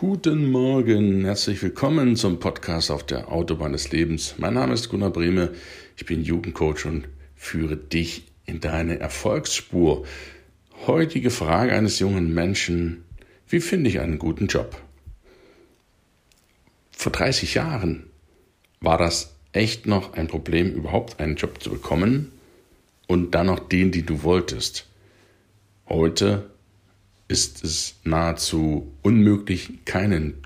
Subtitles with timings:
[0.00, 4.36] Guten Morgen, herzlich willkommen zum Podcast auf der Autobahn des Lebens.
[4.38, 5.50] Mein Name ist Gunnar Brehme,
[5.96, 10.04] ich bin Jugendcoach und führe dich in deine Erfolgsspur.
[10.86, 13.02] Heutige Frage eines jungen Menschen,
[13.48, 14.80] wie finde ich einen guten Job?
[16.92, 18.04] Vor 30 Jahren
[18.80, 22.30] war das echt noch ein Problem, überhaupt einen Job zu bekommen
[23.08, 24.86] und dann noch den, den du wolltest.
[25.88, 26.50] Heute
[27.28, 30.42] ist es nahezu unmöglich, keinen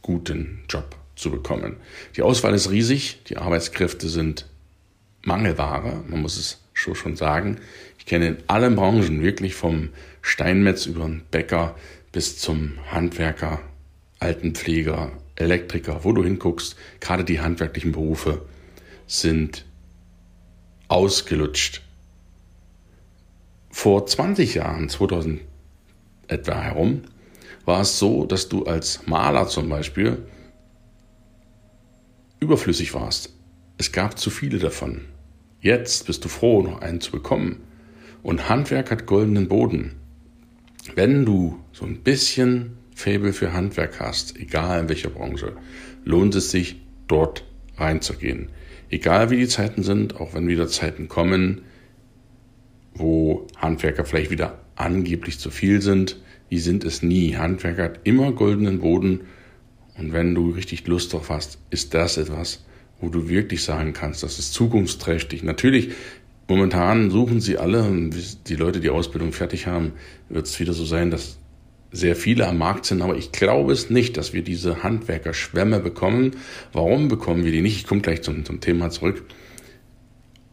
[0.00, 1.76] guten Job zu bekommen.
[2.16, 4.46] Die Auswahl ist riesig, die Arbeitskräfte sind
[5.22, 7.58] Mangelware, man muss es so schon sagen.
[7.98, 9.90] Ich kenne in allen Branchen, wirklich vom
[10.22, 11.76] Steinmetz über den Bäcker
[12.12, 13.60] bis zum Handwerker,
[14.18, 18.42] Altenpfleger, Elektriker, wo du hinguckst, gerade die handwerklichen Berufe
[19.06, 19.66] sind
[20.88, 21.82] ausgelutscht.
[23.70, 25.40] Vor 20 Jahren, 2000
[26.30, 27.02] etwa herum,
[27.64, 30.18] war es so, dass du als Maler zum Beispiel
[32.40, 33.34] überflüssig warst.
[33.78, 35.02] Es gab zu viele davon.
[35.60, 37.60] Jetzt bist du froh, noch einen zu bekommen.
[38.22, 39.96] Und Handwerk hat goldenen Boden.
[40.94, 45.56] Wenn du so ein bisschen Fable für Handwerk hast, egal in welcher Branche,
[46.04, 47.44] lohnt es sich, dort
[47.76, 48.50] reinzugehen.
[48.90, 51.62] Egal wie die Zeiten sind, auch wenn wieder Zeiten kommen,
[52.94, 56.20] wo Handwerker vielleicht wieder angeblich zu viel sind.
[56.50, 57.36] Die sind es nie.
[57.36, 59.20] Handwerker hat immer goldenen Boden.
[59.96, 62.64] Und wenn du richtig Lust drauf hast, ist das etwas,
[63.00, 65.42] wo du wirklich sagen kannst, das ist zukunftsträchtig.
[65.42, 65.90] Natürlich,
[66.48, 68.10] momentan suchen sie alle,
[68.46, 69.92] die Leute, die Ausbildung fertig haben,
[70.28, 71.38] wird es wieder so sein, dass
[71.92, 76.36] sehr viele am Markt sind, aber ich glaube es nicht, dass wir diese Handwerkerschwämme bekommen.
[76.72, 77.76] Warum bekommen wir die nicht?
[77.76, 79.24] Ich komme gleich zum, zum Thema zurück.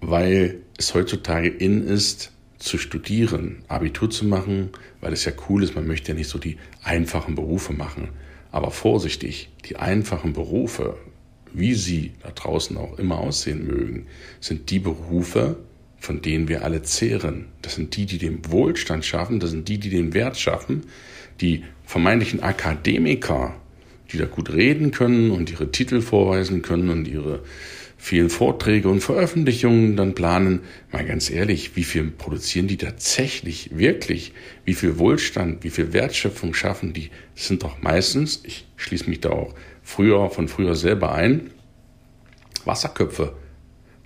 [0.00, 4.68] Weil es heutzutage in ist, zu studieren, Abitur zu machen,
[5.00, 8.10] weil es ja cool ist, man möchte ja nicht so die einfachen Berufe machen.
[8.52, 10.96] Aber vorsichtig, die einfachen Berufe,
[11.52, 14.06] wie sie da draußen auch immer aussehen mögen,
[14.40, 15.56] sind die Berufe,
[15.98, 17.46] von denen wir alle zehren.
[17.62, 20.84] Das sind die, die den Wohlstand schaffen, das sind die, die den Wert schaffen.
[21.40, 23.54] Die vermeintlichen Akademiker,
[24.12, 27.42] die da gut reden können und ihre Titel vorweisen können und ihre
[28.00, 34.32] vielen Vorträge und Veröffentlichungen dann planen, mal ganz ehrlich, wie viel produzieren die tatsächlich, wirklich?
[34.64, 37.10] Wie viel Wohlstand, wie viel Wertschöpfung schaffen die?
[37.34, 41.50] Das sind doch meistens, ich schließe mich da auch früher von früher selber ein,
[42.64, 43.34] Wasserköpfe.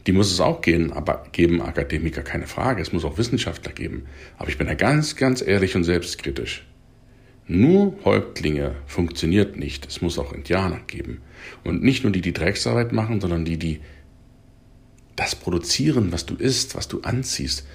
[0.08, 2.82] Die muss es auch gehen, aber geben Akademiker keine Frage.
[2.82, 4.06] Es muss auch Wissenschaftler geben.
[4.36, 6.66] Aber ich bin da ganz, ganz ehrlich und selbstkritisch.
[7.46, 9.86] Nur Häuptlinge funktioniert nicht.
[9.86, 11.20] Es muss auch Indianer geben.
[11.62, 13.80] Und nicht nur die, die Drecksarbeit machen, sondern die, die
[15.14, 17.66] das produzieren, was du isst, was du anziehst.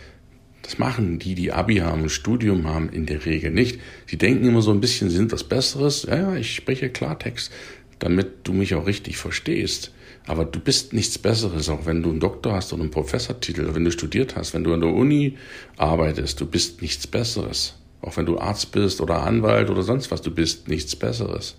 [0.64, 3.80] Das machen die, die Abi haben, ein Studium haben, in der Regel nicht.
[4.10, 6.04] Die denken immer so ein bisschen, sie sind was Besseres.
[6.04, 7.52] Ja, ja, ich spreche Klartext,
[8.00, 9.94] damit du mich auch richtig verstehst.
[10.26, 13.86] Aber du bist nichts Besseres, auch wenn du einen Doktor hast oder einen Professortitel, wenn
[13.86, 15.38] du studiert hast, wenn du an der Uni
[15.78, 17.79] arbeitest, du bist nichts Besseres.
[18.02, 21.58] Auch wenn du Arzt bist oder Anwalt oder sonst was, du bist nichts Besseres.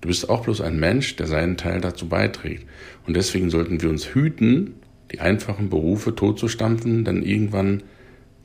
[0.00, 2.66] Du bist auch bloß ein Mensch, der seinen Teil dazu beiträgt.
[3.06, 4.74] Und deswegen sollten wir uns hüten,
[5.12, 7.82] die einfachen Berufe totzustampfen, denn irgendwann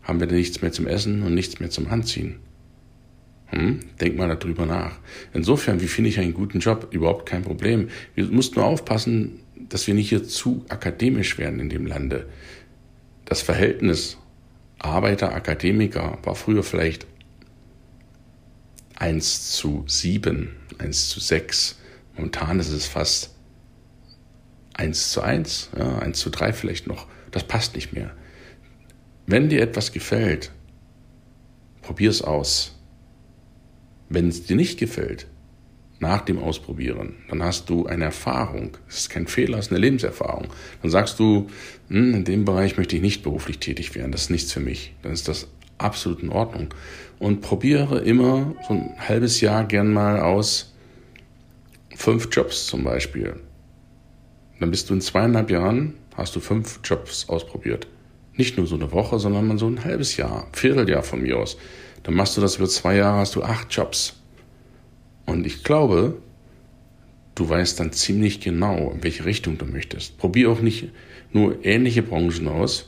[0.04, 2.38] haben wir nichts mehr zum Essen und nichts mehr zum Anziehen.
[3.48, 3.80] Hm?
[4.00, 5.00] Denk mal darüber nach.
[5.34, 6.88] Insofern, wie finde ich einen guten Job?
[6.92, 7.90] Überhaupt kein Problem.
[8.16, 12.28] Wir mussten nur aufpassen, dass wir nicht hier zu akademisch werden in dem Lande.
[13.26, 14.18] Das Verhältnis
[14.80, 17.06] Arbeiter, Akademiker war früher vielleicht
[18.96, 21.78] 1 zu 7, 1 zu 6.
[22.16, 23.36] Momentan ist es fast
[24.74, 27.08] 1 zu 1, ja, 1 zu 3 vielleicht noch.
[27.32, 28.12] Das passt nicht mehr.
[29.26, 30.52] Wenn dir etwas gefällt,
[31.82, 32.76] probier es aus.
[34.10, 35.28] Wenn es dir nicht gefällt,
[36.00, 38.78] nach dem Ausprobieren, dann hast du eine Erfahrung.
[38.88, 40.48] Es ist kein Fehler, es ist eine Lebenserfahrung.
[40.82, 41.48] Dann sagst du,
[41.90, 44.94] hm, in dem Bereich möchte ich nicht beruflich tätig werden, das ist nichts für mich.
[45.02, 46.74] Dann ist das absolut in Ordnung.
[47.20, 50.74] Und probiere immer so ein halbes Jahr gern mal aus
[51.96, 53.36] fünf Jobs zum Beispiel.
[54.60, 57.88] Dann bist du in zweieinhalb Jahren, hast du fünf Jobs ausprobiert.
[58.34, 61.58] Nicht nur so eine Woche, sondern mal so ein halbes Jahr, Vierteljahr von mir aus.
[62.04, 64.19] Dann machst du das über zwei Jahre, hast du acht Jobs.
[65.30, 66.18] Und ich glaube,
[67.36, 70.18] du weißt dann ziemlich genau, in welche Richtung du möchtest.
[70.18, 70.90] Probier auch nicht
[71.32, 72.88] nur ähnliche Branchen aus,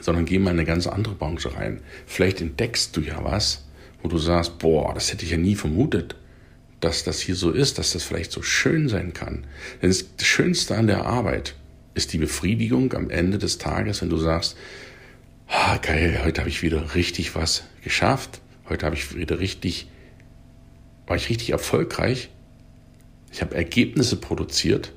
[0.00, 1.82] sondern geh mal in eine ganz andere Branche rein.
[2.06, 3.66] Vielleicht entdeckst du ja was,
[4.02, 6.16] wo du sagst, boah, das hätte ich ja nie vermutet,
[6.80, 9.44] dass das hier so ist, dass das vielleicht so schön sein kann.
[9.82, 11.56] Denn das Schönste an der Arbeit
[11.94, 14.56] ist die Befriedigung am Ende des Tages, wenn du sagst,
[15.48, 19.88] ah, geil, heute habe ich wieder richtig was geschafft, heute habe ich wieder richtig
[21.08, 22.28] war ich richtig erfolgreich.
[23.32, 24.92] Ich habe Ergebnisse produziert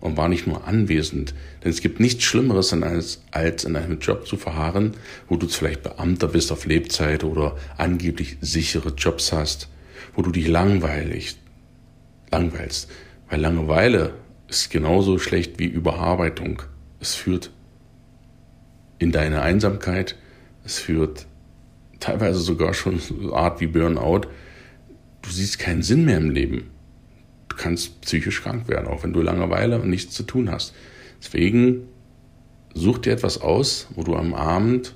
[0.00, 1.34] und war nicht nur anwesend.
[1.62, 4.92] Denn es gibt nichts Schlimmeres, als, als in einem Job zu verharren,
[5.28, 9.68] wo du vielleicht Beamter bist auf Lebzeit oder angeblich sichere Jobs hast,
[10.14, 11.36] wo du dich langweilig,
[12.30, 12.90] langweilst.
[13.28, 14.14] Weil Langeweile
[14.48, 16.62] ist genauso schlecht wie Überarbeitung.
[17.00, 17.50] Es führt
[18.98, 20.16] in deine Einsamkeit,
[20.64, 21.26] es führt
[22.00, 24.22] teilweise sogar schon so eine Art wie Burnout.
[25.26, 26.70] Du siehst keinen Sinn mehr im Leben.
[27.48, 30.72] Du kannst psychisch krank werden, auch wenn du Langeweile und nichts zu tun hast.
[31.20, 31.88] Deswegen
[32.74, 34.94] such dir etwas aus, wo du am Abend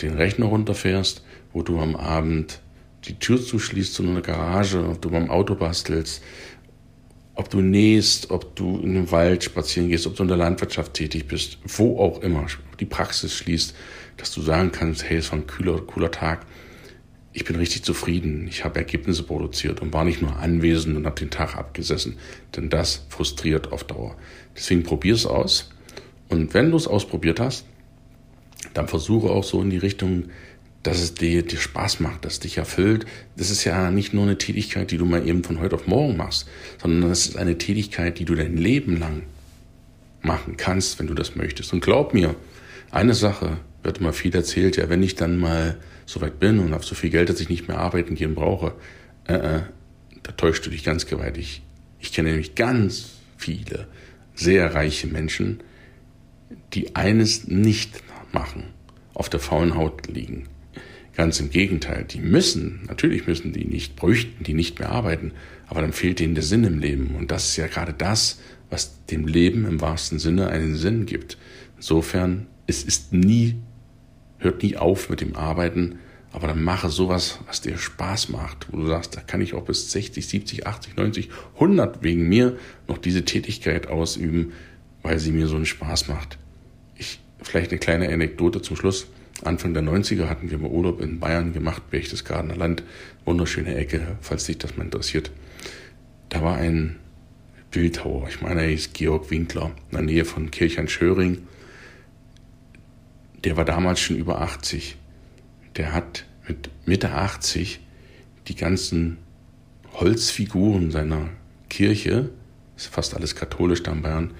[0.00, 1.22] den Rechner runterfährst,
[1.52, 2.60] wo du am Abend
[3.04, 6.22] die Tür zuschließt zu einer Garage, ob du beim Auto bastelst,
[7.34, 10.94] ob du nähst, ob du in den Wald spazieren gehst, ob du in der Landwirtschaft
[10.94, 12.46] tätig bist, wo auch immer,
[12.80, 13.74] die Praxis schließt,
[14.16, 16.46] dass du sagen kannst, hey, es war ein kühler, cooler Tag.
[17.36, 18.48] Ich bin richtig zufrieden.
[18.48, 22.16] Ich habe Ergebnisse produziert und war nicht nur anwesend und habe den Tag abgesessen.
[22.56, 24.16] Denn das frustriert auf Dauer.
[24.56, 25.68] Deswegen probier es aus.
[26.30, 27.66] Und wenn du es ausprobiert hast,
[28.72, 30.30] dann versuche auch so in die Richtung
[30.82, 33.04] dass es dir, dir Spaß macht, dass es dich erfüllt.
[33.36, 36.16] Das ist ja nicht nur eine Tätigkeit, die du mal eben von heute auf morgen
[36.16, 36.48] machst,
[36.80, 39.24] sondern das ist eine Tätigkeit, die du dein Leben lang
[40.22, 41.72] machen kannst, wenn du das möchtest.
[41.72, 42.36] Und glaub mir,
[42.92, 46.72] eine Sache wird immer viel erzählt, ja, wenn ich dann mal so weit bin und
[46.72, 48.74] habe so viel Geld, dass ich nicht mehr arbeiten gehen brauche,
[49.26, 49.60] äh, äh,
[50.22, 51.62] da täuschst du dich ganz gewaltig.
[52.00, 53.86] Ich kenne nämlich ganz viele
[54.34, 55.60] sehr reiche Menschen,
[56.74, 58.02] die eines nicht
[58.32, 58.64] machen,
[59.14, 60.48] auf der faulen Haut liegen.
[61.14, 65.32] Ganz im Gegenteil, die müssen, natürlich müssen die nicht, bräuchten die nicht mehr arbeiten,
[65.66, 67.14] aber dann fehlt ihnen der Sinn im Leben.
[67.16, 71.38] Und das ist ja gerade das, was dem Leben im wahrsten Sinne einen Sinn gibt.
[71.76, 73.56] Insofern, es ist nie,
[74.38, 75.98] hört nie auf mit dem Arbeiten,
[76.32, 79.64] aber dann mache sowas, was dir Spaß macht, wo du sagst, da kann ich auch
[79.64, 84.52] bis 60, 70, 80, 90, 100 wegen mir noch diese Tätigkeit ausüben,
[85.02, 86.36] weil sie mir so einen Spaß macht.
[86.96, 89.06] Ich, vielleicht eine kleine Anekdote zum Schluss.
[89.44, 92.82] Anfang der 90er hatten wir mal Urlaub in Bayern gemacht, Berchtesgadener Land,
[93.24, 95.30] wunderschöne Ecke, falls dich das mal interessiert.
[96.28, 96.96] Da war ein
[97.70, 101.38] Bildhauer, ich meine, er hieß Georg Winkler, in der Nähe von Kirchheim-Schöring.
[103.44, 104.96] Der war damals schon über 80.
[105.76, 107.80] Der hat mit Mitte 80
[108.48, 109.18] die ganzen
[109.94, 111.28] Holzfiguren seiner
[111.68, 112.30] Kirche,
[112.76, 114.34] ist fast alles katholisch da in Bayern,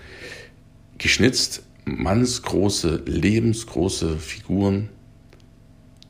[0.98, 4.90] geschnitzt mannsgroße, lebensgroße Figuren.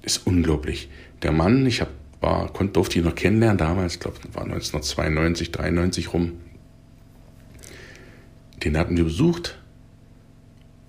[0.03, 0.88] Ist unglaublich.
[1.23, 1.88] Der Mann, ich hab,
[2.21, 6.33] war, konnte, durfte ihn noch kennenlernen damals, glaube, war 1992, 93 rum.
[8.65, 9.59] Den hatten wir besucht,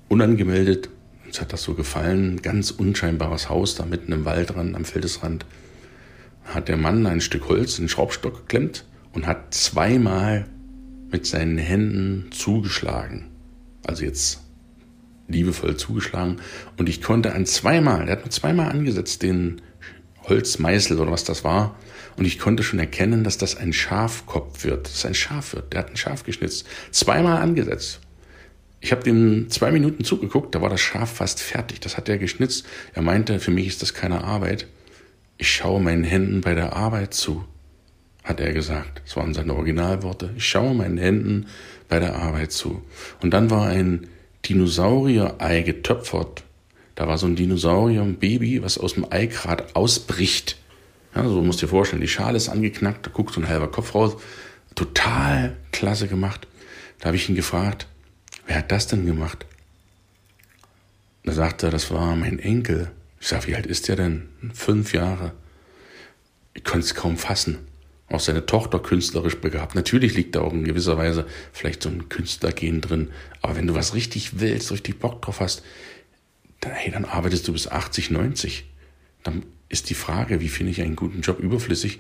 [0.08, 0.90] unangemeldet.
[1.28, 2.42] Uns hat das so gefallen.
[2.42, 5.46] Ganz unscheinbares Haus da mitten im Wald dran, am Feldesrand.
[6.46, 10.48] Hat der Mann ein Stück Holz in den Schraubstock geklemmt und hat zweimal
[11.12, 13.26] mit seinen Händen zugeschlagen.
[13.86, 14.42] Also jetzt
[15.28, 16.38] liebevoll zugeschlagen.
[16.78, 19.62] Und ich konnte an zweimal, er hat mir zweimal angesetzt, den
[20.24, 21.76] Holzmeißel oder was das war.
[22.16, 24.88] Und ich konnte schon erkennen, dass das ein Schafkopf wird.
[24.88, 25.74] Das ist ein Schaf wird.
[25.74, 26.66] Der hat ein Schaf geschnitzt.
[26.92, 28.00] Zweimal angesetzt.
[28.80, 31.80] Ich habe dem zwei Minuten zugeguckt, da war das Schaf fast fertig.
[31.80, 32.66] Das hat er geschnitzt.
[32.94, 34.68] Er meinte, für mich ist das keine Arbeit.
[35.38, 37.46] Ich schaue meinen Händen bei der Arbeit zu,
[38.24, 39.02] hat er gesagt.
[39.06, 40.32] Das waren seine Originalworte.
[40.36, 41.48] Ich schaue meinen Händen
[41.90, 42.84] bei der Arbeit zu.
[43.22, 44.08] Und dann war ein
[44.46, 46.44] Dinosaurier-Ei getöpfert.
[46.96, 50.58] Da war so ein Dinosaurier, ein Baby, was aus dem Ei gerade ausbricht.
[51.14, 53.70] Ja, so musst du dir vorstellen, die Schale ist angeknackt, da guckt so ein halber
[53.70, 54.18] Kopf raus.
[54.76, 56.48] Total klasse gemacht.
[57.00, 57.88] Da habe ich ihn gefragt,
[58.48, 59.46] wer hat das denn gemacht?
[61.24, 62.92] Da sagte er, das war mein Enkel.
[63.20, 64.30] Ich sage, wie alt ist der denn?
[64.54, 65.34] Fünf Jahre.
[66.54, 67.60] Ich konnte es kaum fassen
[68.10, 69.76] auch seine Tochter künstlerisch begabt.
[69.76, 73.10] Natürlich liegt da auch in gewisser Weise vielleicht so ein Künstlergehen drin.
[73.42, 75.64] Aber wenn du was richtig willst, richtig Bock drauf hast,
[76.62, 78.66] dann, hey, dann arbeitest du bis 80, 90.
[79.24, 82.00] Dann ist die Frage, wie finde ich einen guten Job überflüssig?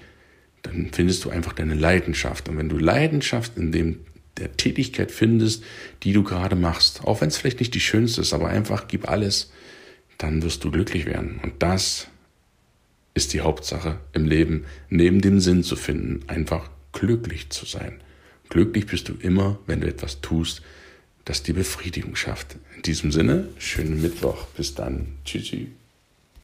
[0.61, 2.47] Dann findest du einfach deine Leidenschaft.
[2.47, 3.99] Und wenn du Leidenschaft in dem
[4.37, 5.63] der Tätigkeit findest,
[6.03, 9.09] die du gerade machst, auch wenn es vielleicht nicht die schönste ist, aber einfach gib
[9.09, 9.51] alles,
[10.17, 11.39] dann wirst du glücklich werden.
[11.43, 12.07] Und das
[13.13, 18.01] ist die Hauptsache im Leben, neben dem Sinn zu finden, einfach glücklich zu sein.
[18.49, 20.61] Glücklich bist du immer, wenn du etwas tust,
[21.25, 22.55] das die Befriedigung schafft.
[22.75, 24.45] In diesem Sinne, schönen Mittwoch.
[24.55, 25.17] Bis dann.
[25.25, 25.71] Tschüssi.